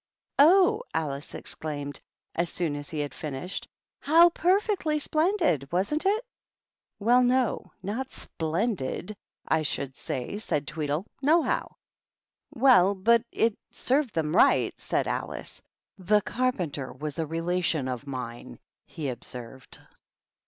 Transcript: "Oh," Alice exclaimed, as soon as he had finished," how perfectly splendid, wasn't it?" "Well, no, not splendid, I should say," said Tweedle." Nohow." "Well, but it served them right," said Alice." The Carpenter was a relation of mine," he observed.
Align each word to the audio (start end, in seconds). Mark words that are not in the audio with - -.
"Oh," 0.39 0.81
Alice 0.95 1.35
exclaimed, 1.35 2.01
as 2.33 2.49
soon 2.49 2.75
as 2.75 2.89
he 2.89 3.01
had 3.01 3.13
finished," 3.13 3.67
how 4.09 4.31
perfectly 4.31 4.97
splendid, 4.97 5.71
wasn't 5.71 6.07
it?" 6.07 6.25
"Well, 6.99 7.21
no, 7.21 7.71
not 7.83 8.09
splendid, 8.09 9.15
I 9.47 9.61
should 9.61 9.95
say," 9.95 10.39
said 10.39 10.65
Tweedle." 10.65 11.05
Nohow." 11.23 11.75
"Well, 12.49 12.95
but 12.95 13.23
it 13.31 13.55
served 13.69 14.15
them 14.15 14.35
right," 14.35 14.73
said 14.79 15.07
Alice." 15.07 15.61
The 16.09 16.21
Carpenter 16.21 16.91
was 16.91 17.19
a 17.19 17.27
relation 17.27 17.87
of 17.87 18.07
mine," 18.07 18.57
he 18.87 19.07
observed. 19.07 19.77